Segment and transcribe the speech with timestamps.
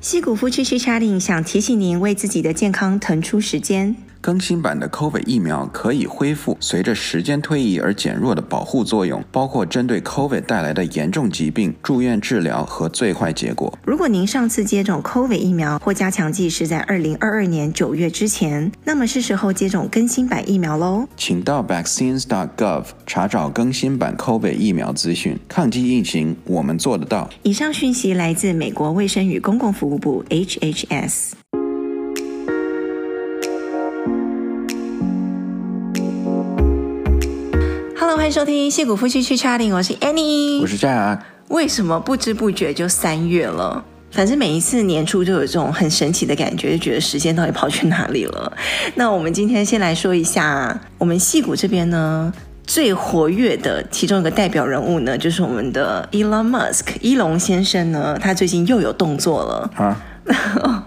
[0.00, 3.96] 西谷夫妻去 chatting，想提醒您为自己的健康腾出时间。
[4.28, 13.72] 更新版的 COVID 疫苗可以恢复随着时间推移而减弱的保护作用，包括针对 COVID 带来的严重疾病、住院治疗和最坏结果。
[13.86, 21.08] 如果您上次接种 COVID 疫苗或加强剂是在二零二二年九月之前，那么是时候接种更新版疫苗喽。
[21.16, 25.38] 请到 vaccines.gov 查找更新版 COVID 疫苗资讯。
[25.48, 27.30] 抗击疫情，我们做得到。
[27.44, 31.37] 以上讯息来自美国卫生与公共服务部 HHS。
[38.16, 41.18] 欢迎收听《矽谷夫妻去 chatting》，我是 Annie，我是 Jack。
[41.48, 43.84] 为什么不知不觉就三月了？
[44.10, 48.50] 反正每一次年初就有这种很神奇的感觉，就觉得时间到底跑去哪里了？
[48.94, 52.32] 那我们今天先来说一下，我们戏谷这边呢
[52.66, 60.02] 最活跃的其中一个代表人物呢，就是我们的 Elon Musk，伊隆先生呢，他最近又有动作了啊！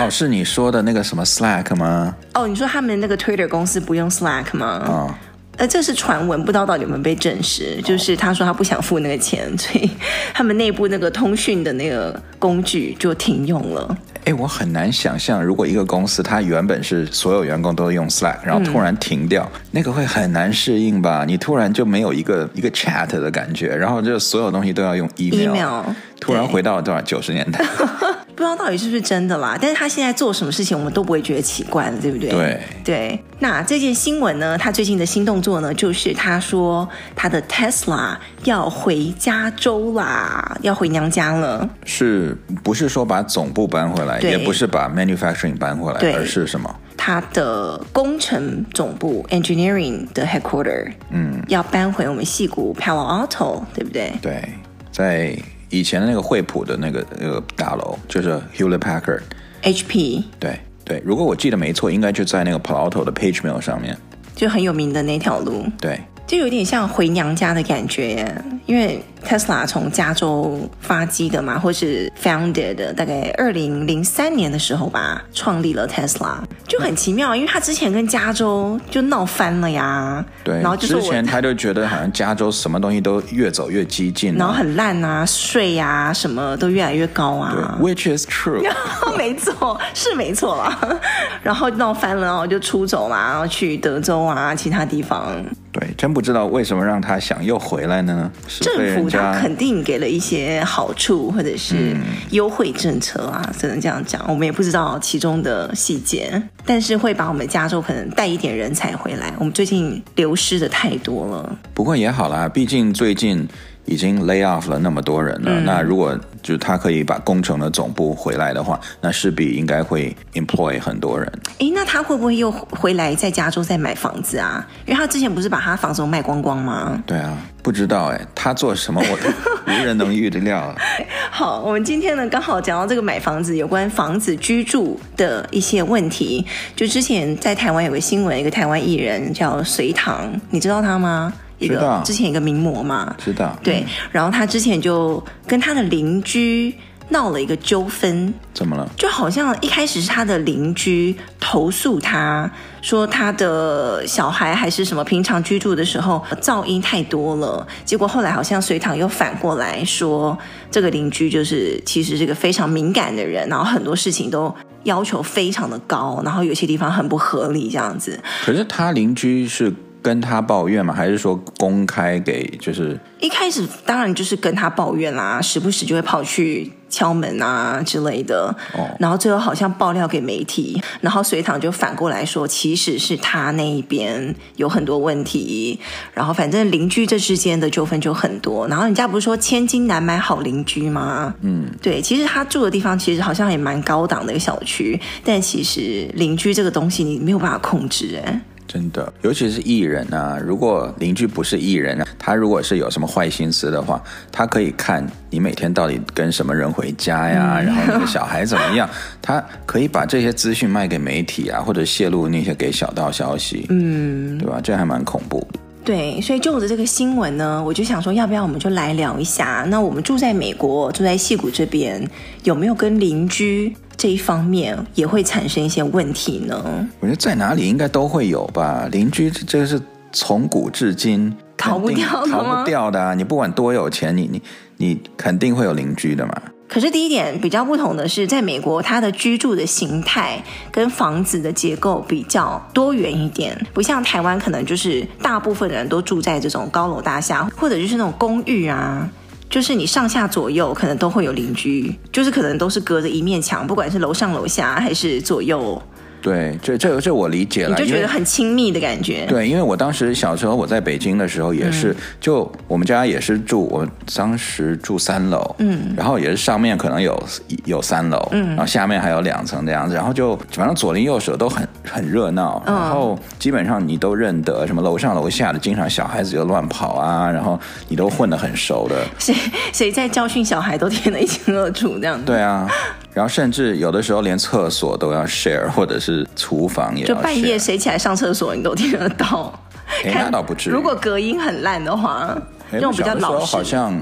[0.00, 2.14] 哦，是你说的那个什么 Slack 吗？
[2.34, 4.82] 哦，你说他们那个 Twitter 公司不用 Slack 吗？
[4.86, 5.14] 哦。
[5.58, 7.80] 呃，这是传闻，不知道到底有没有被证实。
[7.82, 9.90] 就是他说他不想付那个钱，所以
[10.32, 13.96] 他们内部那个通讯的那个工具就停用了。
[14.24, 21.24] 哎，我很难想象，如果一个公司它原本是所有员工都用 Slack，然后突然停掉，嗯、那个会很难适应吧？
[21.26, 25.82] 你突然就没有一个一个 chat 的感觉，然后就所有东西都要用 email，, email
[26.20, 27.62] 突然回到了多少九十年代。
[28.42, 32.28] 不知道到底是不是真的啦，但是他现在做什么事情，我们都不会觉得奇怪了，对不对？
[32.30, 33.24] 对对。
[33.38, 41.68] 那这件新闻呢，他最近的新动作呢，就是他说他的 Tesla 要回加州啦，要回娘家了。
[41.84, 46.68] 是不是说把总部搬回来，也不是把 manufacturing 搬回来，而是什么？
[46.96, 54.12] 他的工程总部 engineering 的 headquarter，嗯，要搬回我们矽谷 Palo Alto，对不对？
[54.20, 54.42] 对，
[54.90, 55.38] 在。
[55.72, 60.22] 以前的那个惠普的那个那个大楼就是 Hewlett Packard，HP。
[60.38, 63.96] 对对，如果我记得没错，应该就在那个 Palo Alto 的 Page Mill 上面，
[64.36, 65.64] 就很有名的那条路。
[65.80, 65.98] 对。
[66.32, 80.24] 就有点像回娘家的感觉耶，因为 Tesla 从加州发迹的嘛，或是 founded 的，大概二零零三年的时候吧，创立了 Tesla，就很奇妙，因为他之前跟加州就闹翻了呀。
[80.42, 87.78] 对，然后之前他就觉得好像加州什么东西都越走越激进， 然后很烂啊，税啊什么都越来越高啊。
[87.78, 88.66] Which is true，
[89.18, 90.98] 没错，是没错啦。
[91.42, 95.44] 然后闹翻了，然后就出走啦，然后去德州啊，其他地方。
[95.72, 98.30] 对，真不知道为什么让他想又回来呢？
[98.60, 101.96] 政府他肯定给了一些好处或者是
[102.30, 104.22] 优惠政策啊，只能这样讲。
[104.28, 109.32] 我们也不知道其中的细节，但是会把我们加州可能带一点人才回来。
[109.38, 111.58] 我们最近流失的太多了。
[111.72, 113.48] 不过也好啦，毕竟最近。
[113.84, 121.30] 已经 lay off 了那么多人了，嗯、那如果就他可以把工程的总部回来的话，那势必应该会 employ 很多人。
[121.58, 124.66] 诶，那他会不会又回来在加州再买房子啊？
[124.86, 127.02] 因为他之前不是把他房子都卖光光吗？
[127.06, 129.28] 对啊，不知道诶，他做什么我都
[129.72, 130.74] 无人能预料啊。
[131.30, 136.44] 好，我们今天呢刚好讲到这个买房子有关房子居住的一些问题。
[136.74, 141.32] 就之前在台湾有个新闻，一个台湾艺人叫隋唐，你知道他吗？
[141.62, 146.74] 一个之前一个名模嘛，知道对，然后他之前就跟他的邻居
[147.08, 148.88] 闹了一个纠纷，怎么了？
[148.96, 152.50] 就好像一开始是他的邻居投诉他
[152.80, 160.36] 说他的小孩还是什么平常居住的时候噪音太多了，结果后来好像隋唐又反过来说
[160.70, 168.18] 这个邻居就是其实是个非常敏感的人，然后很多事情都要求非常的高，然后有些地方很不合理这样子。
[168.44, 169.72] 可是他邻居是。
[170.02, 170.92] 跟他抱怨吗？
[170.92, 172.98] 还是说公开给就是？
[173.20, 178.54] 一开始当然就是跟他抱怨啦，时不时就会跑去敲门啊之类的。
[178.74, 178.90] 哦。
[178.98, 185.78] 然后最后好像爆料给媒体，然后隋唐就反过来说，其实是他那一边有很多问题。
[186.12, 188.66] 然后反正邻居这之间的纠纷就很多。
[188.66, 191.32] 然后人家不是说千金难买好邻居吗？
[191.42, 192.02] 嗯，对。
[192.02, 198.40] 其实他住的地方其实好像也蛮高档的一个小区，但其实邻居这个东西你没有办法控制哎。
[198.72, 204.02] 真的，尤其是艺人啊，如果邻居不是艺人啊，他如果是有什么坏心思的话，
[204.32, 208.88] 他可以看你每天到底跟什么人回家呀，嗯、 然后你的小孩怎么样，
[209.20, 214.58] 他可以把这些资讯卖给媒体啊，或者泄露那些给小道消息，嗯，对吧？
[214.62, 215.60] 这还蛮恐怖的。
[215.84, 219.64] 对，所以就着这个新闻呢，我就想说，要不要我们就来聊一下？
[219.68, 222.08] 那我们住在美国，住在戏谷这边，
[222.44, 223.74] 有没有跟邻居？
[223.96, 226.88] 这一方面也会产生一些问题呢。
[226.98, 228.88] 我觉得在哪里应该都会有吧。
[228.90, 229.80] 邻居这个是
[230.10, 232.30] 从古至今逃不掉的？
[232.30, 233.14] 逃不掉的啊！
[233.14, 234.42] 你不管多有钱，你你
[234.78, 236.34] 你肯定会有邻居的嘛。
[236.72, 249.06] 可是第一点比较不同的是，在美国，它的居住的形态跟房子的结构比较多元一点，不像台湾，可能就是大部分人都住在这种高楼大厦，或者就是那种公寓啊，
[249.50, 255.82] 就是你上下左右可能都会有邻居，就是可能都是隔着一面墙，不管是楼上楼下还是左右。
[256.22, 259.26] 对，这这这我理解了，你就觉得很亲密的感觉。
[259.26, 263.84] 对，因为我当时小时候我在北京的时候也是，嗯、就我们家也是住，我
[264.14, 267.20] 当时住三楼，嗯，然后也是上面可能有
[267.64, 277.58] 有三楼，嗯，然后下面还有两层这样子，然后就反正左邻右舍都很很热闹，然后基本上你都认得，什么楼上楼下的，经常小孩子就乱跑啊，然后
[277.88, 279.34] 你都混得很熟的，谁
[279.72, 282.24] 谁在教训小孩都听得一清二楚这样子。
[282.24, 282.70] 对啊。
[283.14, 287.16] 然后甚至有的时候连厕所都要 share，或者是厨房也要 share。
[287.16, 289.52] 就半夜谁起来上厕所，你都听得到。
[290.04, 290.72] 哎，那倒不至于。
[290.72, 292.34] 如果隔音很烂的话，
[292.70, 293.46] 那种比较老实。
[293.46, 293.94] 好像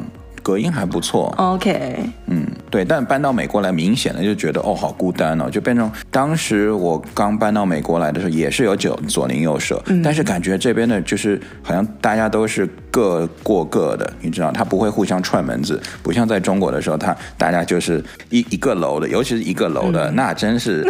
[0.43, 1.35] 隔音还不错。
[1.37, 1.99] OK。
[2.27, 2.85] 嗯，对。
[2.85, 12.69] 但搬到美国来，明显的就觉得哦，好孤单哦，就变成当时我刚搬到美国来的时候，也是有左左邻右舍，嗯，但是感觉这边的就是好像大家都是。
[12.93, 20.85] 各过各的，你知道，他不会互相串门子，不像在中国的时候，他大家就是一一个楼的，尤其是一个楼的，嗯、那真是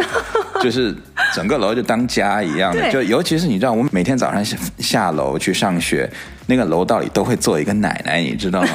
[0.63, 0.95] 就是
[1.31, 2.81] 整个楼就当家一样的。
[2.91, 6.09] 就尤其是你知道，我们每天早上下下楼去上学，
[6.47, 8.69] 那个楼道里都会坐一个奶奶，你知道吗？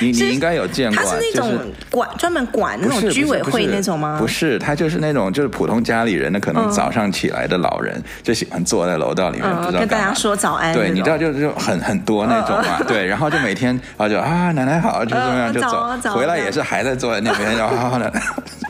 [0.00, 1.58] 你你 应该有见过，他是那种
[1.90, 4.16] 管、就是、专门管那种居委会那种吗？
[4.18, 10.72] 不是，他就是那种就是普通家里人的，可能早上起来的老人、嗯、就喜欢坐在楼道里面，嗯、不知道跟大家说早安。
[10.74, 12.56] 对，你知道就就很很多那种。
[12.58, 18.10] 嘛对，然后就每天，啊就啊，奶奶好，就这样就走， 回来也是还在坐在那边，然后好好的。
[18.10, 18.69] Okay.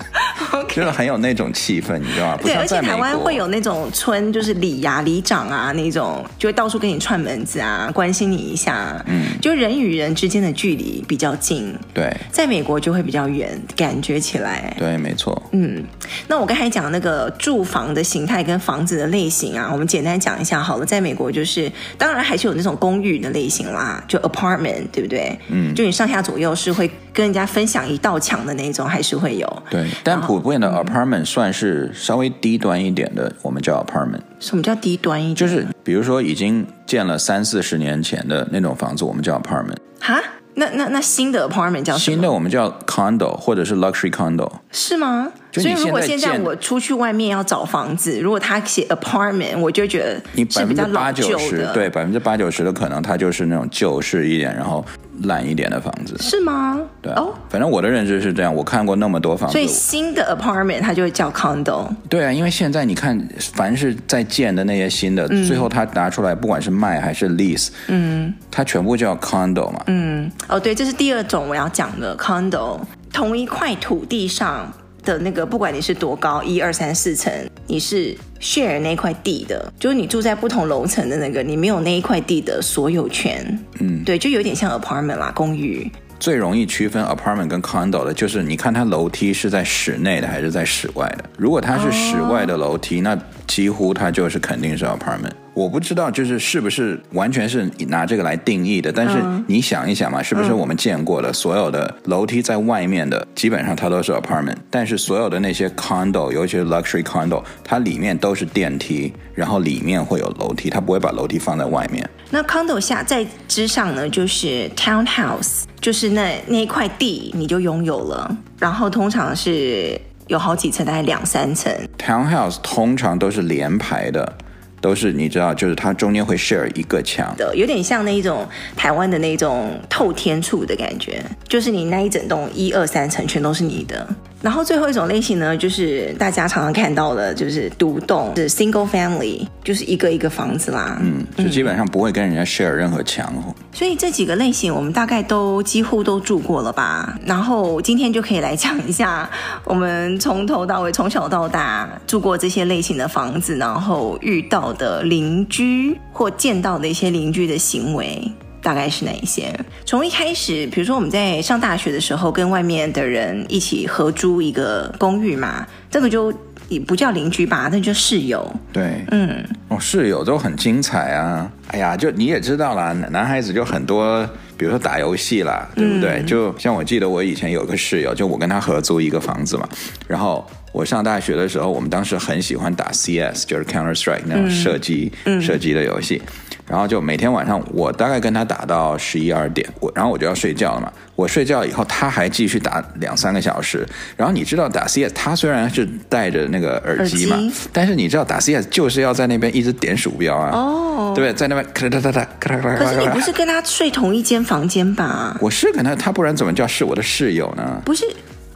[0.69, 2.39] 就是很有那种气氛，你知道吗？
[2.43, 9.03] 对，而且台湾会有那种村，就是里呀、里长啊那种，就会到处跟你串门子啊，关心你一下。
[9.07, 11.75] 嗯，就人与人之间的距离比较近。
[11.93, 14.75] 对，在美国就会比较远，感觉起来。
[14.79, 15.41] 对，没错。
[15.53, 15.85] 嗯，
[16.29, 20.87] 那我刚才讲的那个住房的形态跟房子的类型啊，我们简单讲一下好了。
[20.87, 25.39] 在美国就是，当然还是有那种公寓的类型啦，就 apartment，对不对？
[25.49, 29.63] 嗯，就你上下左右是会跟人家分享一道墙的那种，还是会有。
[29.69, 34.21] 对，但普遍的 apartment 算是稍微低端一点的，嗯、我们叫 apartment。
[34.39, 35.35] 什么叫低端一点？
[35.35, 39.77] 就是比如说已经建了三四十年前的那种房子，我们叫 apartment。
[40.01, 40.21] 哈？
[40.55, 42.15] 那那那新的 apartment 叫什么？
[42.15, 44.51] 新的我们叫 condo 或者是 luxury condo。
[44.73, 45.31] 是吗？
[45.53, 54.85] 所以如果现在我出去外面要找房子，如果他写 apartment，我就觉得你百分之八九十对百分之八九十的可能，它就是那种旧式一点，然后。
[55.25, 56.81] 烂一点的房子是吗？
[57.03, 58.55] 对哦，反正我的认知是这样。
[58.55, 61.89] 我看过那么多房子，所以新的 apartment 它就会叫 condo。
[62.09, 63.19] 对啊，因为现在你看，
[63.55, 69.83] 凡是在建的那些新的，嗯、最后它拿出来，不管是卖还是 lease，嗯，它全部叫 condo 嘛。
[69.87, 72.79] 嗯，哦，对，这是第二种我要讲的 condo，
[73.13, 74.73] 同一块土地上。
[75.05, 77.33] 的那个，不管你是多高，一二三四层，
[77.67, 83.59] 你是 share 那块地的，就是你住在不同楼层的那个，你没有那一块地的所有权。
[83.81, 85.91] 嗯，对，就有点像 apartment 啦，公寓。
[86.19, 91.25] 最容易区分 apartment 跟 condo 的就是，你看它楼梯是在室内的还是在室外的。
[91.39, 93.19] 如果它是室外的楼梯，那
[93.51, 95.33] 几乎它就是肯定是 apartment。
[95.55, 98.93] 我不知道，就是是不是完全是拿这个来定义的。
[98.93, 99.19] 但是
[99.49, 104.55] 你想一想嘛，是不是我们见过的所有的楼梯在外面的，基本上它都是 apartment。
[104.71, 112.09] 但是所有的那些 condo，尤其是 luxury condo，它里面都是电梯，然后里面会有楼梯，它不会把楼梯放在外面。
[112.31, 120.01] 那 condo 下在之上呢，就是 townhouse，就是那那一块地你就拥有了，然后通常是
[120.31, 121.73] 有好几层，大概两三层。
[121.99, 124.33] townhouse 通常都是连排的。
[124.81, 134.09] 都是你知道，就是它中间会 share 一个墙的，有点像那一种台湾的那种透天处的感觉，就是你那一整栋一二三层全都是你的。
[134.43, 140.99] 然后最后一种类型呢，就是大家常常看到的，就是独栋，是 single family，就是一个一个房子啦。
[141.03, 143.31] 嗯，就基本上不会跟人家 share 任何墙。
[143.73, 147.19] 所以这几个类型我们大概都几乎都住过了吧。
[147.27, 149.29] 然后今天就可以来讲一下，
[149.65, 158.33] 我们从头到尾，从小到大住过这些类型的房子，然后遇到的邻居或见到的一些邻居的行为。
[158.63, 159.53] 大概是哪一些？
[159.85, 166.33] 从一开始，比如说我们在上大学的时候，跟外面的人一起合租一个公寓嘛，这个就
[166.69, 168.51] 也不叫邻居吧，那就室友。
[168.73, 171.51] 对，嗯，哦，室友都很精彩啊！
[171.69, 174.25] 哎呀，就你也知道啦，男孩子就很多，
[174.57, 176.21] 比如说打游戏啦，对不对？
[176.21, 179.69] 嗯，就像我记得我以前有个室友，就我跟他合租一个房子嘛，
[180.07, 186.21] 然后我上大学的时候，我们当时很喜欢打 CS，就是 Counter Strike 那种射击、嗯、射击的游戏。
[186.69, 190.93] 然后就每天晚上，我大概跟他打到十一二点，我然后我就要睡觉了嘛。
[191.17, 193.85] 我睡觉以后，他还继续打两三个小时。
[194.17, 201.35] 然后你知道打 CS，他虽然是戴着那个耳机嘛，机但是你知道打 CS 就是要在那边一直点鼠标啊，哦，对不对？
[201.35, 202.85] 在那边咔哒哒哒咔哒咔哒。
[202.85, 205.37] 可是你不是跟他睡同一间房间吧？
[205.41, 207.83] 我是跟他，他不然怎么叫是我的室友呢？
[207.85, 208.05] 不是。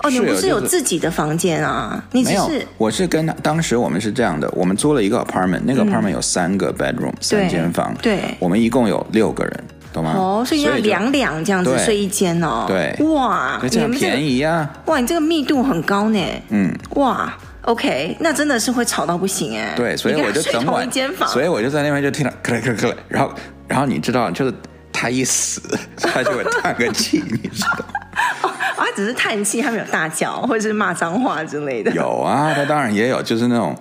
[0.05, 2.05] 哦，你不是有自己的房间啊？
[2.13, 10.13] 你只是没有，我是跟他当时我们是这样的，我们租了一个 apartment，那个 apartment 有三个 bedroom，嗯，三间房，对，我们一共有六个人，懂吗？
[10.15, 12.67] 哦，所以要两两这样子睡一间哦。
[12.69, 14.71] 对，哇，这样便宜啊！
[14.85, 16.21] 哇，你这个密度很高呢。
[16.51, 17.33] 嗯，哇
[17.63, 19.73] ，OK，那真的是会吵到不行哎。
[19.75, 20.87] 对，所以我就整晚，
[21.29, 23.35] 所以我就在那边就听到咯咯咯咯，然后
[23.67, 24.53] 然后你知道，就是
[24.93, 25.63] 他一死，
[25.97, 28.51] 他就会叹个气，你知道。
[28.77, 31.91] 哦，他只是叹气，他没有大叫或者是骂脏话之类的。
[31.93, 33.77] 有啊，他当然也有，就是那种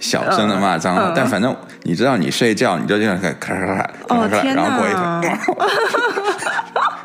[0.00, 1.08] 小声的骂脏话。
[1.08, 3.74] 嗯、但反正你知道，你睡觉你就这样咔咔咔
[4.08, 5.38] 咔咔咔，然后过一会儿，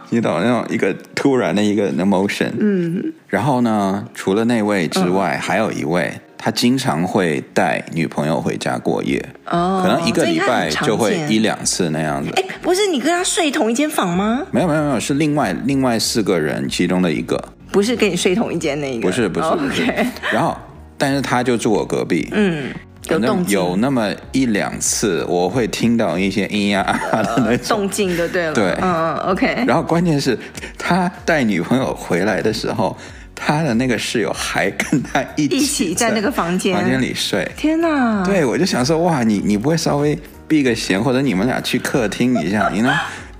[0.09, 2.51] 你懂那种一个突然的一个 emotion。
[2.59, 3.13] 嗯。
[3.27, 6.13] 然后呢，除了那位之外，嗯、还有一位。
[6.43, 12.31] 他经常会带女朋友回家过夜，哦，可能一个礼拜就会一两次那样子。
[12.35, 14.41] 哎，不是你跟他睡同一间房吗？
[14.49, 17.39] 没有没有没有，是另外另外四个人其中的一个，
[17.71, 19.85] 不是跟你睡同一间那一个，不是不是不是。
[20.33, 20.57] 然后，
[20.97, 22.73] 但是他就住我隔壁，嗯，
[23.07, 26.81] 有动静，有那么一两次，我会听到一些咿呀
[27.11, 29.63] 啊的那种动静，就对了，对，嗯，OK。
[29.67, 30.35] 然后关键是，
[30.75, 32.97] 他带女朋友回来的时候。
[33.43, 37.49] 他的那个室友还跟他一起一起在那个房间房间里睡。
[37.57, 38.23] 天哪！
[38.23, 40.17] 对，我就想说，哇，你你不会稍微
[40.47, 42.93] 避个嫌，或者你们俩去客厅一下，你呢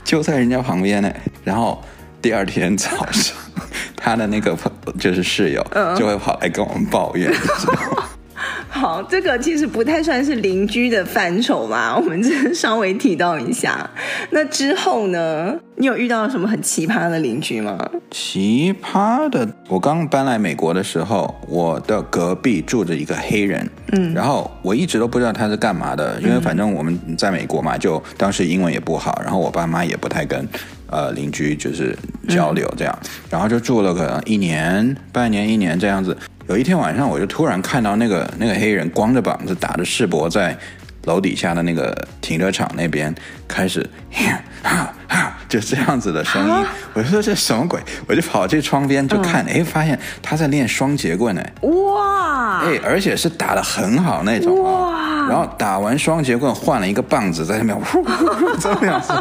[0.03, 1.13] 就在人家旁边呢。
[1.43, 1.84] 然后
[2.20, 3.36] 第二天早上，
[3.96, 4.58] 他的那个
[5.00, 5.63] 就是室友
[5.96, 7.31] 就会跑来跟我们抱怨。
[7.31, 8.03] 嗯
[8.73, 13.87] 好，这个其实不太算是邻居的范畴嘛， 我们只是稍微提到一下。
[14.31, 15.53] 那之后呢？
[15.75, 17.75] 你有遇到什么很奇葩的邻居吗？
[18.11, 30.47] 奇葩的，我刚搬来美国的时候，我的隔壁住着一个黑人，嗯，然后我一直都不知道他是干嘛的，因为反正我们在美国嘛，就当时英文也不好，然后我爸妈也不太跟
[30.87, 31.97] 呃邻居就是
[32.29, 36.15] 交流这样，嗯，然后就住了可能一年、半年、一年这样子。
[36.48, 40.57] 有一天晚上，我就突然看到那个那个黑人光着膀子，打着世博，在
[41.05, 43.13] 楼底下的那个停车场那边
[43.48, 43.88] 开始，
[44.63, 46.65] 哈哈，就这样子的声音。
[46.93, 47.79] 我就说这什么鬼？
[48.07, 59.13] 我就跑去窗边就看，哎，发现他在练双截棍，呢，哇，哎，而且是打的很好那种，哇，然后打完双截棍换了一个棒子在那边，呼呼呼这样子，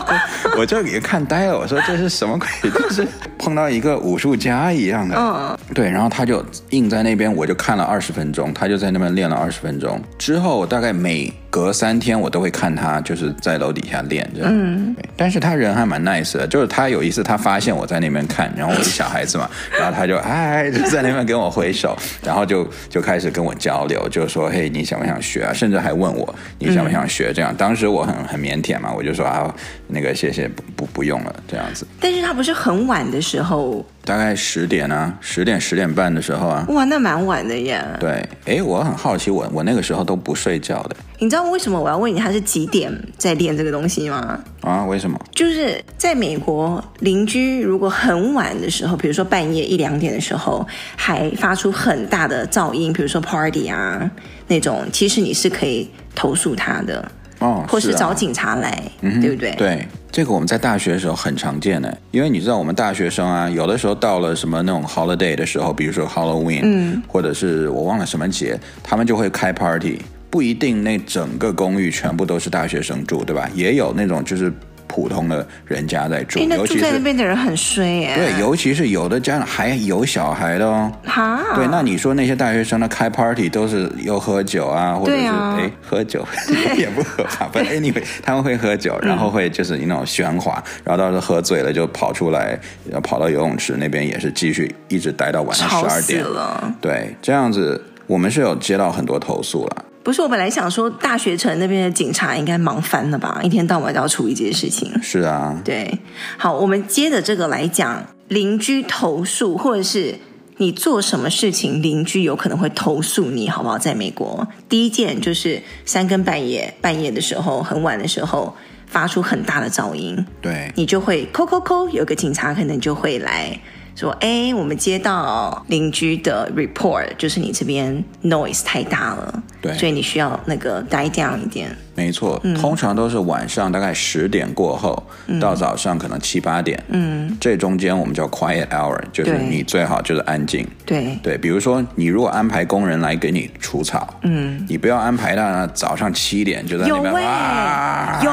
[0.59, 1.57] 我就给看呆了。
[1.57, 2.49] 我说这是什么鬼？
[2.69, 3.07] 就是。
[3.39, 9.99] 碰到一个武术家一样的，嗯，对，然后他就硬在那边，我就看了二十分钟，他就在那边练了二十分钟。
[10.19, 14.51] 之后大概每隔三天我都会看他，就是在楼底下练这样。
[14.55, 25.53] 嗯，但是他人还蛮 nice 的，就是他有一次他发现我在那边看，然后我是小孩子嘛， 然后他就哎就在那边跟我挥手， 然后就就开始跟我交流，就说嘿你想不想学啊？
[25.53, 27.55] 甚至还问我你想不想学这样。
[27.57, 29.53] 当时我很很腼腆嘛，我就说啊
[29.89, 31.85] 那个谢谢不不不用了这样子。
[31.99, 33.85] 但是他不是很晚的时候。
[34.05, 37.85] 大概十点啊，十点十点半的时候啊，哇，那蛮晚的耶。
[37.99, 40.97] 对，哎，我很好奇，我我那个时候都不睡觉的。
[41.19, 44.41] 你知道为什么我要问你他是几点在练这个东西吗？
[44.63, 45.21] 啊，为什么？
[45.33, 50.67] 就是在美国，邻居如果很晚的时候，比如说半夜一两点的时候，
[50.97, 54.11] 还发出很大的噪音，比如说 party 啊
[54.49, 57.11] 那种，其实你是可以投诉他的。
[57.41, 59.53] 哦，或是找警察来，嗯、对不对？
[59.57, 73.49] 对，这个我们在大学的时候很常见的，因为你知道我们大学生啊，有的时候到了什么那种 holiday 的时候，比如说 Halloween，嗯，或者是我忘了什么节，他们就会开 party，不一定那整个公寓全部都是大学生住，对吧？
[73.55, 74.53] 也有那种就是。
[74.91, 78.13] 普通的人家在住，那住在那边的人很衰耶。
[78.17, 80.91] 对，尤其是有的家长还有小孩的哦。
[81.05, 81.41] 哈。
[81.55, 86.27] 对，那你说那些大学生的开 party 都是又喝酒啊，或者是哎喝酒
[86.77, 87.47] 也不合法。
[87.55, 92.59] 不，anyway，他们会喝酒，然后会就是那种喧哗，然后到时候喝醉了就跑出来，
[93.05, 96.75] 跑到游泳池那边也是继续一直待到晚上十二点了。
[96.81, 99.85] 对，这样子我们是有接到很多投诉了。
[100.03, 103.41] 不是，我本来想说，大学城那边的警察应该忙翻了吧？
[103.43, 104.91] 一天到晚都要处理这些事情。
[105.03, 105.99] 是啊，对。
[106.39, 110.15] 好，我们接着这个来讲，邻居投诉，或者是
[110.57, 113.79] 你做什么事情，邻居有可能会投诉你，好不好？
[113.79, 123.61] 在美国，第一件就是三更半夜，半夜的时候，很晚的时候，发出很大的噪音，对，你就会扣扣扣，有个警察可能就会来。
[124.01, 131.77] 说，哎，我们接到邻居的 report，就是你这边 noise 太大了，对，所以你需要那个 die down 一点。
[132.01, 140.67] 没错，嗯、通常都是晚上大概十点过后、嗯、到早上可能七八点，嗯，这中间我们叫 quiet hour，就是你最好就是安静。
[140.87, 141.19] 对。
[141.23, 148.31] 对，比如说你如果安排工人来给你除草，嗯，你不要安排到早上七点就在那边哇，有。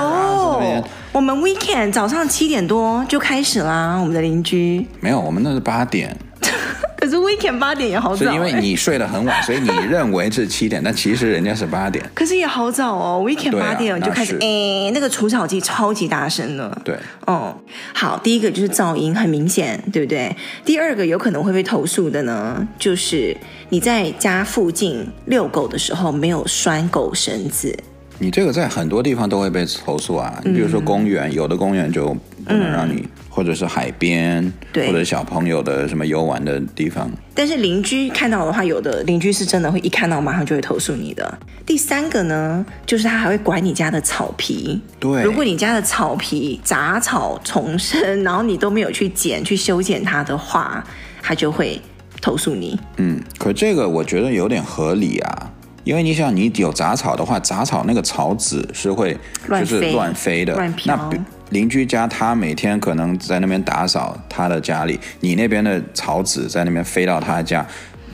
[1.11, 4.85] 我们 weekend 早上七点多就开始啦，我们的邻居。
[4.99, 6.15] 没有，我们那是八点。
[6.99, 12.03] 可是 weekend 八点也好早，欸，是因为你睡得很晚，所以你认为是七点，但其实人家是八点。
[12.13, 16.81] 可是也好早哦，weekend 八点就开始，哎，那个除草机超级大声的。
[16.83, 17.55] 对，哦，
[17.93, 20.35] 好，第一个就是噪音很明显，对不对？
[20.65, 23.37] 第二个有可能会被投诉的呢，就是
[23.69, 27.77] 你在家附近遛狗的时候没有拴狗绳子。
[28.19, 32.13] 你这个在很多地方都会被投诉啊，你比如说公园，嗯、有的公园就
[32.45, 37.09] 不能让你，嗯、或者是海边，对或者小朋友的什么游玩的地方。
[37.35, 41.37] 但是邻居看到的话，有的邻居是真的会一看到马上就会投诉你的。
[41.65, 44.81] 第三个呢，就是他还会管你家的草皮。
[44.99, 50.83] 对，如果你家的草皮杂草丛生，然后你都没有去剪去修剪它的话，
[51.21, 51.79] 他就会
[52.19, 52.79] 投诉你。
[52.95, 55.51] 嗯，可这个我觉得有点合理啊。
[55.87, 59.17] 因为你想，你有杂草的话，杂草那个草籽是会
[59.47, 60.53] 就是乱飞的。
[60.53, 60.93] 乱飘。
[60.97, 61.17] 那
[61.51, 67.65] 邻居家他每天可能在那边打扫他的家里，你那边的草籽在那边飞到他家，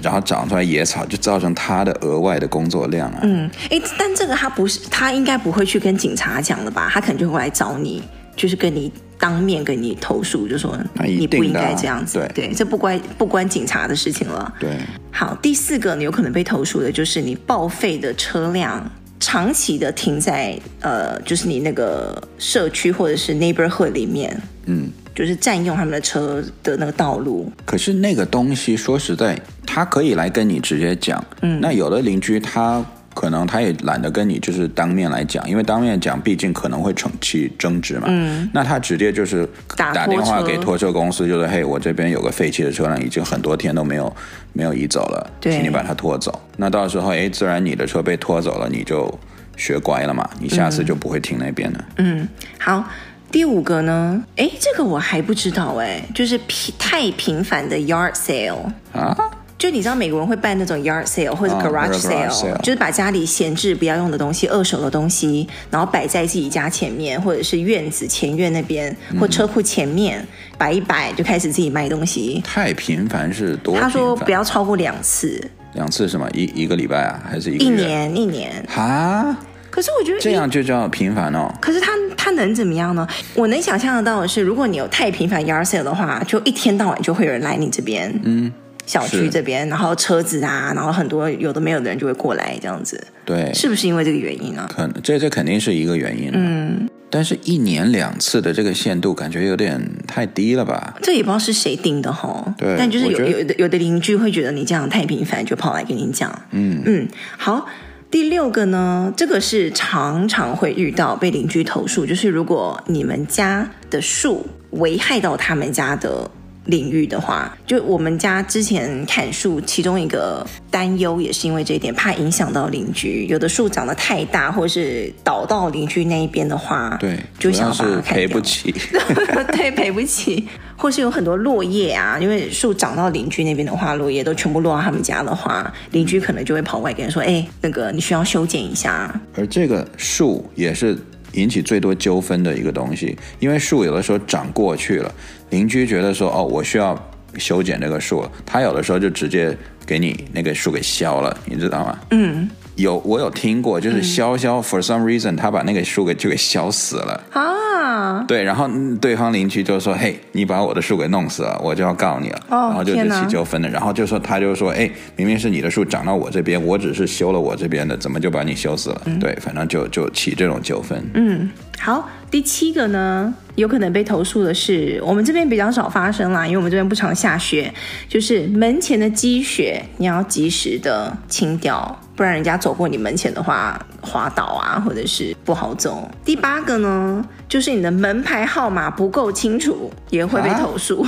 [0.03, 3.19] 然后长出来野草，就造成他的额外的工作量啊。
[3.23, 6.91] 嗯，哎，但这个他不是，他应该不会去跟警察讲的吧？
[6.93, 8.03] 他可能就会来找你，
[8.35, 8.93] 就是跟你。
[9.23, 14.53] 当面跟你投诉，就说你不应该这样子，对，对，这不关不关警察的事情了。
[14.59, 14.69] 对，
[15.11, 18.85] 好，第四个你有可能被投诉的就是你报废的车辆
[19.21, 27.49] 长期的停在呃，就是你那个社区或者是 neighborhood 里面，嗯，就是占用他们的车的那个道路。
[27.63, 32.85] 可是那个东西说实在，他可以来跟你直接讲，嗯，那有的邻居他。
[33.13, 38.05] 可能他也懒得跟你就是当面来讲，因为当面讲，毕竟可能会起争执嘛。
[38.07, 44.13] 嗯，那他直接就是打电话给拖车公司，就是嘿，我这边有个废弃的车辆，已经很多天都没有
[44.51, 46.41] 没有移走了，请你把它拖走。
[46.57, 49.19] 那到时候哎，自然你的车被拖走了，你就
[49.55, 51.85] 学乖了嘛，你下次就不会停那边了。
[51.97, 52.27] 嗯，
[52.59, 52.83] 好，
[53.31, 54.23] 第五个呢？
[54.37, 59.15] 哎，这个我还不知道哎，就是频太频繁的 yard sale 啊。
[59.63, 70.21] 就你知道美国人会办那种 yard sale 或者 garage sale，、oh, 就是把家里闲置不要用的东西、二手的东西，然后摆在自己家前面，或者是院子前院那边，或车库前面
[70.57, 72.43] 摆一摆，就开始自己卖东西。
[72.45, 73.79] 太频繁是多？
[73.79, 75.41] 他说不要超过两次。
[75.75, 76.27] 两次是吗？
[76.33, 78.13] 一一个礼拜啊，还是一个一年？
[78.13, 79.33] 一年哈？
[79.69, 81.49] 可是我觉得这样就叫频繁哦。
[81.61, 83.07] 可是他他能怎么样呢？
[83.33, 88.13] 我能想象得到的是，如果你有太频繁 yard sale 的话，就一天到晚就会有人来你这边。
[88.25, 88.51] 嗯。
[88.85, 93.01] 小区这边，然后车子啊，然后很多有的没有的人就会过来这样子。
[93.25, 94.69] 对，是不是因为这个原因呢？
[94.73, 96.29] 可能这这肯定是一个原因。
[96.33, 100.93] 嗯，但是一年两次的这个限度感觉有点太低了吧？
[101.01, 102.53] 这也不知道是谁定的哈。
[102.57, 106.29] 对，但就是有有的有的邻居会觉得你这样太频繁，就跑来跟你讲。
[106.51, 107.65] 嗯嗯，好，
[108.11, 116.29] 第六个呢，这个是常常会遇到被邻居投诉，就是如果你们家的树危害到他们家的。
[116.65, 123.25] 领域的话，就我们家之前砍树，其中一个担忧也是因为这一点，怕影响到邻居。
[123.27, 128.13] 有的树长得太大，或是倒到邻居那一边的话，对，就想要把它砍掉。
[128.15, 128.71] 赔不起，
[129.53, 130.47] 对，赔不起。
[130.75, 140.97] 或是有很多落叶啊，因为树长到邻居那边的话，落叶都全部落到他们家的话，邻居可能就会跑过来跟人说：“哎，那个你需要修剪一下。”而这个树也是。
[141.33, 145.13] 引起最多纠纷的一个东西，因为树有的时候长过去了，
[145.49, 146.97] 邻居觉得说哦，我需要
[147.37, 151.99] 修剪这个树，他有的时候就直接给你那个树给削了，你知道吗？
[152.11, 152.49] 嗯。
[152.75, 158.23] 有我有听过，就是潇潇、嗯、for some reason 他把那个树给就给削死了啊。
[158.27, 158.69] 对，然后
[159.01, 162.39] 对方邻居就说：“嘿，你把我的树给弄死了，我就要告你了。
[162.49, 163.69] 哦”然后就就起纠纷的。
[163.69, 171.03] 然后就说他就说：“哎，明明是你的树长到我这边，我只是修了我这边的，怎么就把你修死了？”嗯、对，反正就就起这种纠纷。
[171.13, 177.71] 嗯，好，第七个呢，有可能被投诉的是我们这边比较少发生啦，因为我们这边不常下雪，
[178.07, 181.99] 就是门前的积雪你要及时的清掉。
[182.15, 186.07] 不然人家走过你门前的话，滑倒啊，或者是不好走。
[186.23, 191.05] 第八个呢，就是你的门牌号码不够清楚，也会被投诉。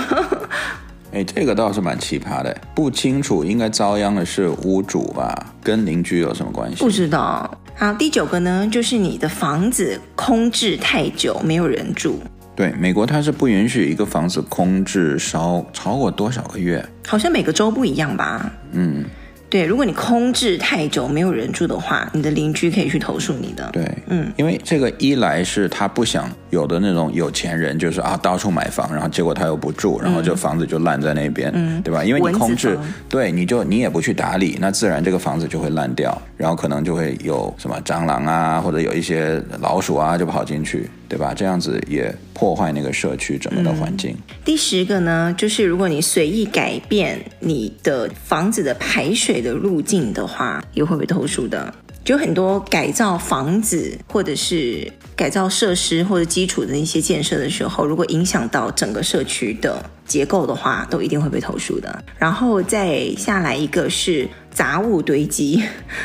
[1.13, 5.33] 哎、啊，这个倒是蛮奇葩的，不清楚应该遭殃的是屋主吧？
[5.63, 6.77] 跟邻居有什么关系？
[6.77, 7.49] 不知道。
[7.75, 12.19] 好，第九个呢，就是你的房子空置太久，没有人住。
[12.55, 16.83] 对，美国它是不允许一个房子空置烧超过多少个月？
[17.05, 18.51] 好像每个州不一样吧？
[18.71, 19.05] 嗯。
[19.55, 23.69] 对，如果你空置太久没有人住的话，你的邻居可以去投诉你的。
[23.71, 32.03] 对，嗯，因为这个一来是他不想有的那种有钱人，就是啊到处买房，然后结果他又不住，然后这房子就烂在那边，嗯，对吧？
[32.03, 40.89] 因为你空置，对，你就你也不去打理，那自然这个房子就会烂掉，然后可能就会有什么蟑螂啊，或者有一些老鼠啊就跑进去。
[41.07, 41.33] 对吧？
[41.33, 44.11] 这样子也破坏那个社区整个的环境。
[44.11, 44.35] 嗯。
[44.43, 51.73] 第十个呢，就是如果你随意改变你的房子的排水的路径的话，也会被投诉的。
[52.03, 62.03] 就很多改造房子或者是改造设施或者基础的一些建设的时候，如果影响到整个社区的结构的话，都一定会被投诉的。
[62.19, 64.27] 然后再下来一个是。
[64.55, 65.61] 杂物堆积，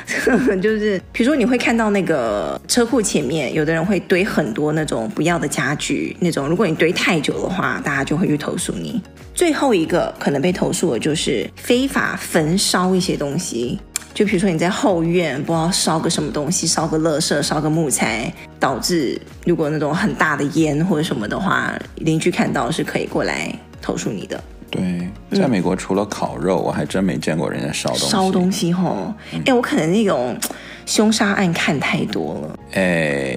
[0.60, 9.00] 就是比如说你会看到那个车库前面，有的人会堆很多那种不要的家具，那种如果你堆太久的话，大家就会去投诉你。
[9.32, 13.78] 最后一个可能被投诉的就是非法焚烧一些东西，
[14.12, 24.42] 就比如说你在后院不知道烧个什么东西，烧个垃圾，烧个木材，导致如果那种很大的烟或者什么的话，邻居看到是可以过来投诉你的。
[24.70, 28.06] 对，在美国除了烤肉，嗯、我还真没见过人家烧东西。
[28.08, 30.36] 烧东西吼，哎、嗯，我可能那种
[30.86, 32.58] 凶杀案看太多了。
[32.72, 33.34] 哎。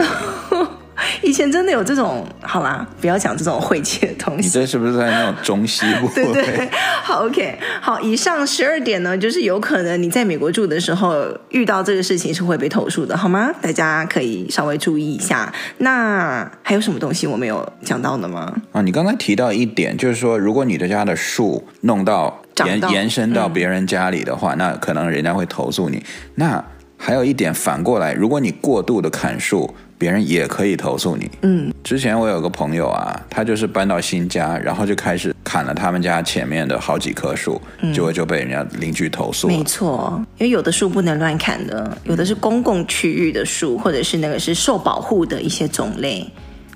[1.21, 4.43] 以前真的有这种，好啦，不要讲这种晦气的东西。
[4.43, 6.08] 你这是不是在那种中西部？
[6.15, 6.69] 对对，
[7.04, 13.52] 好，OK，好，以上十二点呢，就是有可能你在美国住的时候遇到这个事情是会被投诉的，好吗？
[13.62, 15.54] 大家可以稍微注意一下。
[15.78, 18.54] 那还有什么东西我没有讲到的吗？
[18.71, 26.04] 啊，你刚才提到一点，就是说，如果你的家的树弄到延到延伸到别人家里的话，嗯，那可能人家会投诉你。
[26.36, 26.63] 那
[26.97, 29.73] 还有一点反过来，如果你过度的砍树。
[30.04, 31.32] 别人也可以投诉你。
[31.44, 37.62] 嗯，之前我有个朋友啊，他就是搬到新家，然后就开始砍了他们家前面的好几棵树，
[37.94, 39.48] 结果就被人家邻居投诉。
[39.48, 46.30] 没错，因为有的树不能乱砍的，有的是公共区域的树，或者是那个是受保护的一些种类，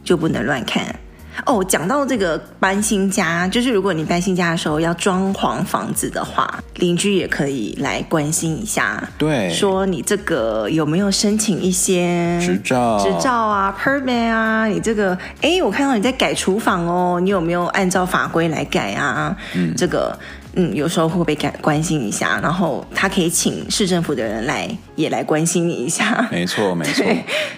[0.05, 0.85] 就不能乱砍。
[1.45, 9.01] 哦，讲到这个搬新家，就是如果你搬新家的时候要装潢房子的话，邻居也可以来关心一下。
[9.17, 14.65] 对，说你这个有没有申请一些执照、执照啊、permit 啊？
[14.65, 19.35] 你这个，哎，我看到你在改厨房哦，你有没有按照法规来改啊？
[19.55, 20.17] 嗯，这个，
[20.55, 26.27] 嗯，有时候会被改关心一下，然后他可以请市政府的人来也来关心你一下。
[26.31, 27.05] 没错，没错。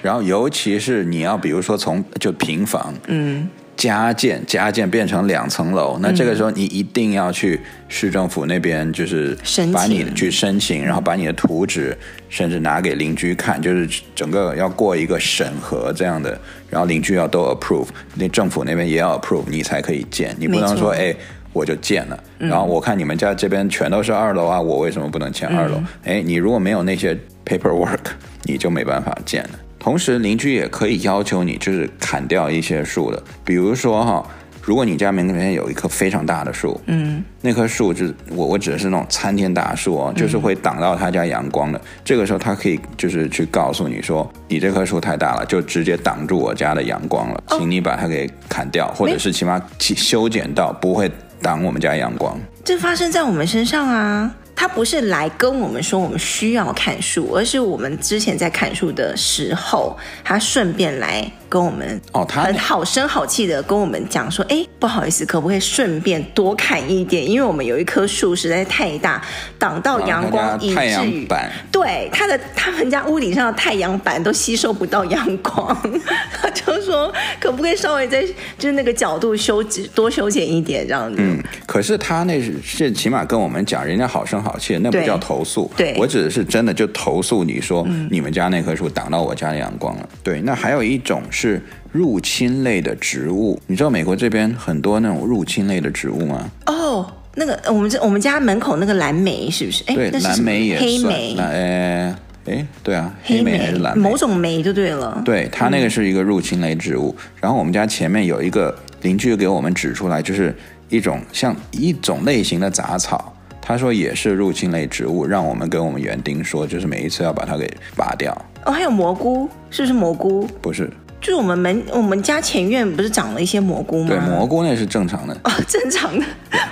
[0.01, 3.49] 然后尤其是你要比如说从就平房，嗯。
[3.79, 9.37] 加建加建变成两层楼，那这个时候你一定要去市政府那边，就是
[9.71, 16.37] 把你去申请，然后把你的图纸甚至拿给邻居看，就是整个要过一个审核这样的，
[16.69, 20.35] 然后邻居要都 approve，那政府那边也要 approve，你才可以建。
[20.37, 21.15] 你不能说哎
[21.53, 25.81] 我就建了，然后我看你们家这边全都是二楼啊，我为什么不能建二楼？
[26.03, 28.11] 哎，你如果没有那些 paperwork，
[28.43, 29.51] 你就没办法建了。
[29.79, 33.23] 同时，邻居也可以要求你，就是砍掉一些树的。
[33.45, 34.23] 比如说哈，
[34.61, 41.79] 如果你家门前有一棵非常大的树，嗯，那棵树就是我我指的是那种参天大树哦，就是会挡到他家阳光的。
[41.79, 41.81] 嗯。
[42.03, 51.09] 这个时候，他可以就是去告诉你说，你这棵树太大了，就直接挡住我家的阳光了，请你把它给砍掉，或者是起码修剪到不会
[51.41, 52.37] 挡我们家阳光。
[52.65, 54.35] 这发生在我们身上啊。
[54.59, 67.27] 他不是来跟我们说我们需要砍树，而是我们之前在砍树的时候，他顺便来跟我们哦，他很好声好气的跟我们讲说，哎，不好意思，可不可以顺便多砍一点？
[67.27, 69.19] 因为我们有一棵树实在太大，
[69.57, 71.27] 挡到阳光，以至于
[71.71, 75.75] 对他的他们家屋顶上的太阳板都吸收不到阳光。
[76.39, 78.23] 他就说，可不可以稍微在
[78.57, 79.63] 就是那个角度修
[79.95, 81.17] 多修剪一点这样子？
[81.19, 84.55] 嗯，可是他那是是起码跟我们讲，人家好声好。
[84.59, 90.09] 气那不叫投诉，对，我指的是真的就投诉你说，你们家那棵树挡到我家的阳光了。
[90.21, 91.61] 对，那还有一种是
[91.93, 96.51] 入侵类的植物，你知道美国这边很多那种入侵类的植物吗？
[96.65, 99.85] 哦，那个我们这我们家门口那个蓝莓是不是？
[99.87, 104.09] 哎，对，蓝莓也黑莓，哎哎，对啊，黑莓还是蓝莓？
[104.09, 105.21] 某种莓就对了。
[105.23, 107.15] 对，它那个是一个入侵类植物。
[107.17, 110.53] 嗯，然后我们家前面有一个邻居给我们指出来，就是
[110.89, 113.33] 一种像一种类型的杂草。
[113.61, 118.35] 他说也是入侵类植物，让我们跟我们园丁说，就是每一次要把它给拔掉。
[118.65, 120.49] 哦，还有蘑菇，是不是蘑菇？
[120.59, 120.89] 不是，
[121.21, 124.09] 就是我们门我们家前院不是长了一些蘑菇吗？
[124.09, 125.33] 对，蘑菇那是正常的。
[125.43, 126.25] 哦， 正常的，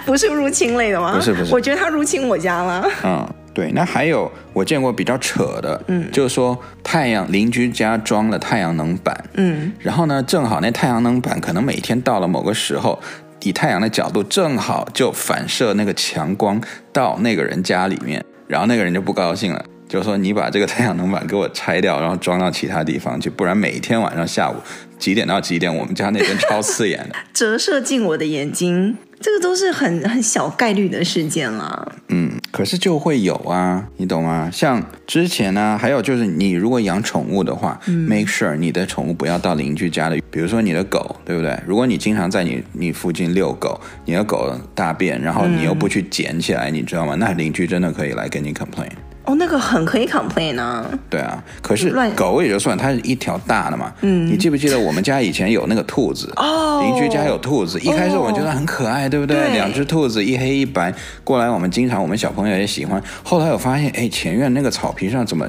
[0.05, 1.13] 不是入侵类的吗？
[1.15, 2.89] 不是不是，我觉得它入侵我家了。
[3.03, 3.27] 嗯。
[3.53, 12.99] 对，那还有我见过比较扯的，嗯，就是说太阳邻居家装了太阳能板，嗯，然后呢，正好那太阳能板可能每天到了某个时候，
[13.41, 16.61] 以太阳的角度正好就反射那个强光
[16.93, 19.65] 到那个人家里面，然后那个人就不高兴了。
[19.87, 24.55] 就是说，你把这个太阳能板给我拆掉，然后装到其他地方去，不然每天晚上下午
[24.99, 31.89] 几点到几点，我们家那边超刺眼的， 折射进我的眼睛，这个都是很很小概率的事件啦。
[32.09, 34.49] 嗯，可是就会有啊，你懂吗？
[34.51, 41.57] 像之前呢、啊，还有就是，你如果养宠物的话、嗯、，make sure 你的宠物不要到邻居家里，比如说你的狗，对不对？
[41.65, 47.15] 如果你经常在你你附近遛狗，你的狗大便，然后你又不去捡起来，嗯、你知道吗？
[47.15, 48.89] 那邻居真的可以来跟你 complain。
[49.27, 50.85] 哦，那个很可以 complain 啊。
[51.09, 53.93] 对啊，可是狗也就算，它是一条大的嘛。
[54.01, 54.25] 嗯。
[54.25, 56.31] 你记不记得我们家以前有那个兔子？
[56.37, 56.81] 哦。
[56.81, 59.35] 邻居家有兔子，一开始我们觉得很可爱，对不对？
[59.35, 59.53] 对。
[59.53, 60.93] 两只兔子，一黑一白，
[61.25, 63.03] 过来我们经常，我们小朋友也喜欢。
[63.21, 65.45] 后来我发现，哎，前院那个草皮上怎么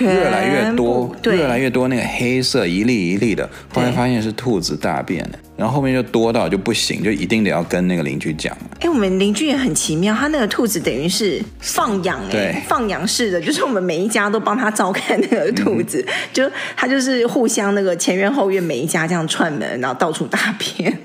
[0.00, 3.48] 越来越多，越来越多那个黑色一粒一粒的。
[3.72, 5.38] 后来发现是兔子大便的。
[5.62, 8.52] 然后后面就多到就不行，就一定得要跟那个邻居讲。
[8.80, 20.98] 哎，我们邻居也很奇妙，他那个兔子等于是放养，哎，放养式的，就是我们每一家都帮他照看那个兔子，嗯、就他就是互相那个前院后院每一家这样串门，然后到处大便。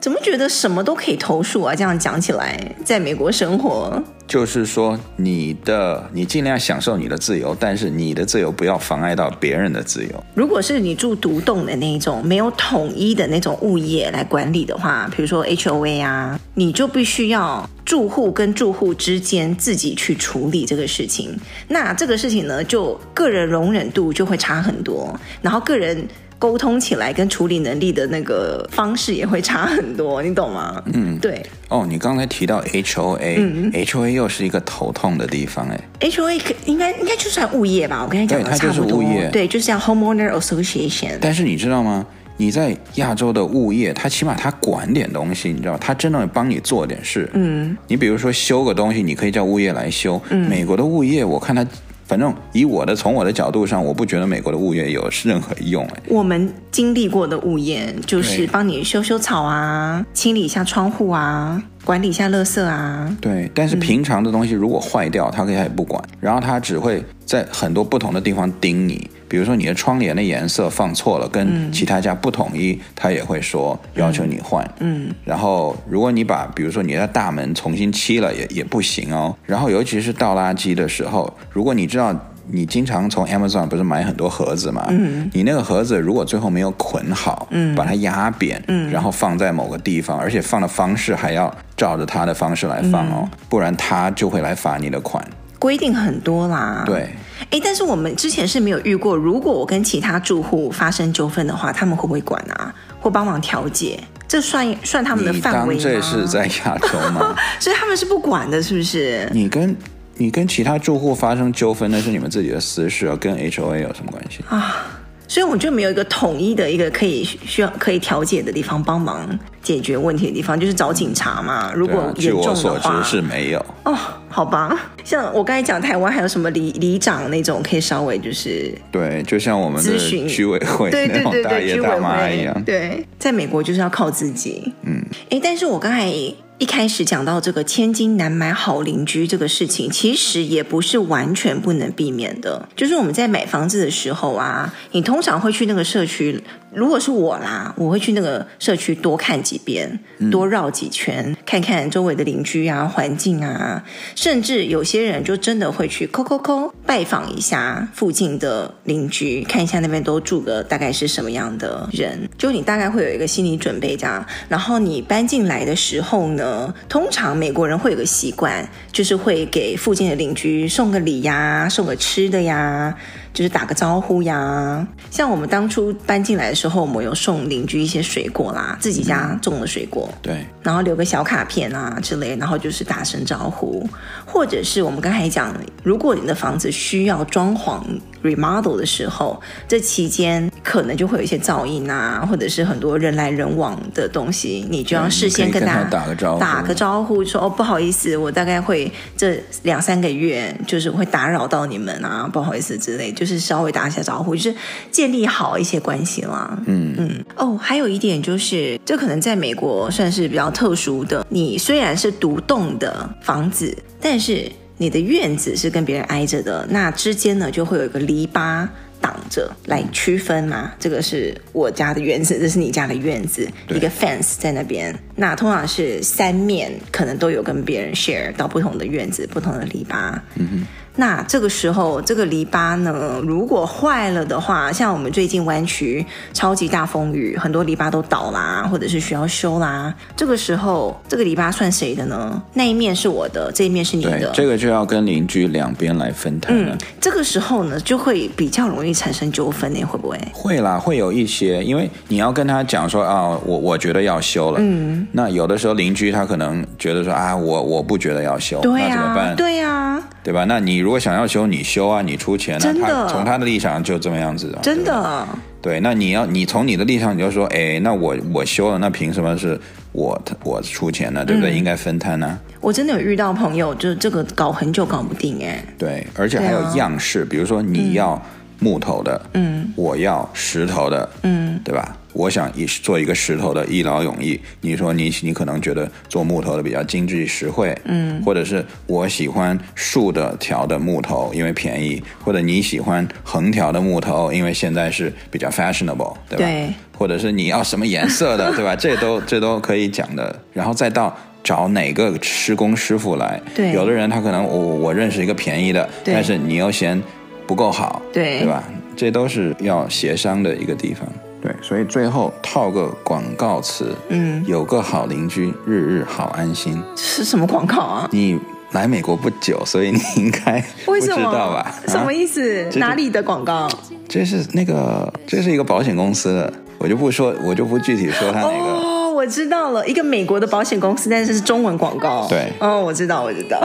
[0.00, 1.74] 怎么觉得什么都可以投诉啊？
[1.74, 10.24] 这样讲起来，在美国生活，就是说你的你尽量享受你的自由，但是你的自由不要妨碍到别人的自由。
[10.34, 21.38] 如果是你住独栋的那一种，没有统一的那种物业来管理的话，比如说 HOA 啊，你就必须要住户跟住户之间自己去处理这个事情。
[21.68, 26.08] 那这个事情呢，就个人容忍度就会差很多，然后个人。
[26.42, 30.82] 沟通起来跟处理能力的那个方式也会差很多，你懂吗？
[30.92, 31.40] 嗯，对。
[31.68, 35.80] 哦，你刚才提到 HOA，嗯，HOA 又是一个头痛的地方哎。
[36.00, 38.02] HOA 应该应该就算物业吧？
[38.02, 38.98] 我跟你讲的差不多。
[38.98, 41.16] 物业，对，就是像 Homeowner Association。
[41.20, 42.04] 但是你知道吗？
[42.38, 47.30] 你在亚洲的物业，他起码他管点东西，你知道，他真的帮你做点事。
[47.34, 50.20] 嗯，你比如说修个东西，你可以叫物业来修。
[50.30, 51.64] 嗯，美国的物业，我看他。
[52.04, 56.02] 反正以我的从我的角度上，我不觉得美国的物业有任何用哎。
[56.08, 63.16] 我们经历过的物业就是帮你修修草啊，清理一下窗户啊，管理一下垃圾啊。
[63.20, 69.08] 对，但是平常的东西如果坏掉，他可以也不管，然后他只会在很多不同的地方盯你。
[69.32, 74.62] 比如说你的窗帘的颜色放错了，跟其他家不统一，他也会说要求你换。
[74.80, 79.34] 嗯，然后如果你把比如说你的大门重新漆了，也也不行哦。
[79.46, 82.14] 然后尤其是倒垃圾的时候，如果你知道
[82.46, 95.26] 你经常从 Amazon 不是买很多盒子嘛，嗯，你那个盒子如果最后没有捆好，嗯，把它压扁，嗯，然后放在某个地方，而且放的方式还要照着他的方式来放哦，不然他就会来罚你的款。
[95.58, 97.08] 规定很多啦，对。
[97.52, 102.74] 哎，但是我们之前是没有遇过，如果我跟其他住户发生纠纷的话，他们会不会管啊？
[102.98, 104.02] 或帮忙调解？
[104.26, 105.82] 这算算他们的范围吗？
[105.84, 107.36] 当这是在亚洲吗？
[107.60, 109.28] 所以他们是不管的，是不是？
[109.32, 109.76] 你跟
[110.16, 114.86] 你跟其他住户发生纠纷，那是你们自己的私事，跟 HOA 有什么关系啊？
[115.26, 119.26] 所以我就没有一个统一的一个可以需要可以调解的地方，帮忙
[119.62, 121.72] 解决问题的地方，就是找警察嘛。
[121.74, 123.96] 如果严重的话，据我所知是没有哦。
[124.28, 132.62] 好吧，像我刚才讲台湾还有什么里里长那种，可以稍微就是对，就像我们的居委会对对对对居委会一样。
[132.64, 134.72] 对，在美国就是要靠自己。
[134.82, 136.12] 嗯，哎，但是我刚才。
[136.62, 142.68] 一开始讲到这个千金难买好邻居这个事情，其实也不是完全不能避免的。
[142.76, 146.40] 就是我们在买房子的时候啊，你通常会去那个社区。
[146.74, 164.24] 如果是我啦，我会去那个社区多看几遍，多绕几圈，嗯、看看周围的邻居啊、环境啊，甚至有些人就真的会去抠抠抠拜访一下附近的邻居，看一下那边都住个大概是什么样的人，就你大概会有一个心理准备这样。
[164.48, 166.51] 然后你搬进来的时候呢，
[166.88, 172.94] 通常美国人会有个习惯，就是会给附近的邻居送个礼呀，送个吃的呀。
[173.32, 183.88] 就是打个招呼呀，像我们当初搬进来的时候，我们有送邻居一些水果啦，自己家种的水果，对，然后留个小卡片啊之类，然后就是打声招呼，
[184.26, 187.82] 或者是我们刚才讲，如果你的房子需要装潢。
[188.22, 204.54] remodel 的时候，这期间可能就会有一些噪音啊，或者是很多人来人往的东西，你就要事先跟他打个招呼，打个招呼说哦，不好意思，我大概会这两三个月就是会打扰到你们啊，不好意思之类，就是稍微打一下招呼，就是
[204.90, 206.58] 建立好一些关系啦。
[206.66, 207.24] 嗯嗯。
[207.36, 214.50] 哦，还有一点就是，这可能在美国算是比较特殊的，你虽然是独栋的房子，但是。
[214.78, 218.66] 你的院子是跟别人挨着的，那之间呢就会有一个篱笆。
[219.00, 224.96] 挡着来区分嘛，这个是我家的院子，这是你家的院子，一个 fence 在那边。
[225.16, 230.16] 那通常是三面可能都有跟别人 share 到不同的院子，不同的篱笆。
[230.36, 230.66] 嗯哼。
[230.96, 239.92] 那这个时候，这个篱笆呢，如果坏了的话，像我们最近湾区超级大风雨，很多篱笆都倒啦，或者是需要修啦。
[240.14, 242.42] 这个时候，这个篱笆算谁的呢？
[242.52, 244.30] 那一面是我的，这一面是你的。
[244.34, 246.74] 这个就要跟邻居两边来分摊了。
[246.74, 250.18] 嗯，这个时候呢，就会比较容易产生纠纷呢，会不会？
[250.32, 254.58] 会啦，会有一些，因为你要跟他讲说啊，我我觉得要修了。
[254.60, 255.06] 嗯。
[255.12, 259.36] 那有的时候邻居他可能觉得说啊，我我不觉得要修，对呀，那怎么办？
[259.36, 260.02] 对呀。
[260.24, 260.44] 对吧？
[260.44, 262.58] 那你如果想要修，你修啊，你出钱啊。
[262.58, 262.86] 真的。
[262.86, 264.54] 他从他的立场就这么样子。
[264.60, 265.26] 真的。
[265.62, 269.58] 对，那你要你从你的立场你就说，哎，那我我修了，那凭什么是
[269.92, 271.24] 我我出钱呢？
[271.24, 271.52] 对不对？
[271.52, 272.38] 嗯、应该分摊呢、啊。
[272.60, 275.64] 我真的有遇到朋友，就是这个搞很久搞不定哎。
[275.78, 278.20] 对，而且还有样式，啊、比如说你要
[278.62, 281.96] 木头的，嗯，我要石头的，嗯，对吧？
[282.14, 296.44] 我想一做一个石头的一劳永逸，你说你你可能觉得做木头的比较经济实惠，嗯，或者是我喜欢竖的条的木头，因为便宜，或者你喜欢横条的木头，因为现在是比较 fashionable，对吧？
[296.44, 296.68] 对。
[296.98, 298.76] 或者是你要什么颜色的， 对吧？
[298.76, 300.38] 这都这都可以讲的。
[300.52, 303.72] 然后再到找哪个施工师傅来，对。
[303.72, 306.12] 有的人他可能我我认识一个便宜的，对。
[306.14, 307.02] 但是你又嫌
[307.46, 308.62] 不够好，对，对吧？
[308.96, 311.06] 这都是要协商的一个地方。
[311.40, 316.80] 对，所以最后套个广告词，嗯，有个好邻居，日日好安心。
[316.94, 318.08] 是什么广告啊？
[318.12, 318.38] 你
[318.70, 321.74] 来美国不久，所以你应该 不知道吧？
[321.88, 322.64] 什么意思？
[322.64, 323.68] 啊、哪里的广告？
[324.08, 328.54] 这是那个，这是一个保险公司的，我就不说，我就不具体说他哪个。
[328.54, 332.26] 哦，我知道了，一个美国的保险公司，但是是中文广告。
[332.28, 333.64] 对，哦，我知道，我知道。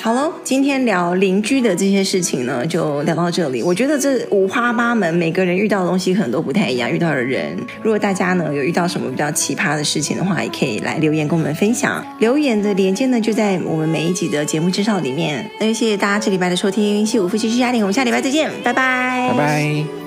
[0.00, 3.64] 好了，今天聊邻居的这些事情呢，就聊到这里。
[3.64, 6.88] 我觉得这五花八门，每个人遇到的东西可能都不太一样。
[6.88, 12.04] 遇到的人，如果大家呢有遇到什么比较奇葩的事情的话，也可以来留言跟我们分享。
[12.20, 15.44] 留言的连接呢就在我们每一集的节目介绍里面。
[15.58, 20.01] 那就谢谢大家这礼拜的收听，谢谢五夫妻之家庭，我们下礼拜再见，拜拜，拜拜。